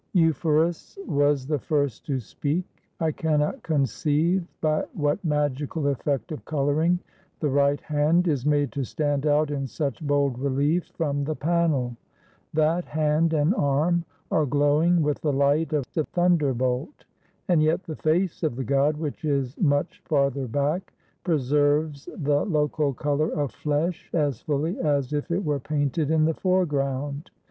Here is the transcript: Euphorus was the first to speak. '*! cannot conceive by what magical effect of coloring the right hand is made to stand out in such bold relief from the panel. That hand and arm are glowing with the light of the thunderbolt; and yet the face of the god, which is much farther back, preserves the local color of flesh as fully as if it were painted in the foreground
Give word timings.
Euphorus 0.15 0.97
was 1.05 1.45
the 1.45 1.59
first 1.59 2.07
to 2.07 2.19
speak. 2.19 2.65
'*! 2.97 3.11
cannot 3.17 3.61
conceive 3.61 4.47
by 4.59 4.83
what 4.95 5.23
magical 5.23 5.85
effect 5.89 6.31
of 6.31 6.43
coloring 6.43 6.97
the 7.39 7.47
right 7.47 7.81
hand 7.81 8.27
is 8.27 8.43
made 8.43 8.71
to 8.71 8.83
stand 8.83 9.27
out 9.27 9.51
in 9.51 9.67
such 9.67 10.01
bold 10.01 10.39
relief 10.39 10.85
from 10.97 11.23
the 11.23 11.35
panel. 11.35 11.95
That 12.51 12.85
hand 12.85 13.33
and 13.33 13.53
arm 13.53 14.03
are 14.31 14.47
glowing 14.47 15.03
with 15.03 15.21
the 15.21 15.31
light 15.31 15.71
of 15.71 15.85
the 15.93 16.05
thunderbolt; 16.05 17.05
and 17.47 17.61
yet 17.61 17.83
the 17.83 17.95
face 17.95 18.41
of 18.41 18.55
the 18.55 18.63
god, 18.63 18.97
which 18.97 19.23
is 19.23 19.55
much 19.59 20.01
farther 20.05 20.47
back, 20.47 20.93
preserves 21.23 22.09
the 22.17 22.43
local 22.43 22.91
color 22.91 23.29
of 23.33 23.51
flesh 23.51 24.09
as 24.13 24.41
fully 24.41 24.79
as 24.79 25.13
if 25.13 25.29
it 25.29 25.45
were 25.45 25.59
painted 25.59 26.09
in 26.09 26.25
the 26.25 26.33
foreground 26.33 27.29